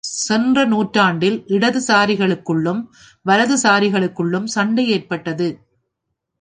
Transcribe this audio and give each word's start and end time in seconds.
சென்ற 0.03 0.65
நூற்றாண்டில் 0.65 1.43
இடது 1.47 1.79
சாரிகளுக்குள்ளும் 1.87 2.81
வலது 3.25 3.55
சாரிகளுக்குள்ளும் 3.55 4.45
சண்டை 4.45 4.85
ஏற்பட்டது. 4.89 5.49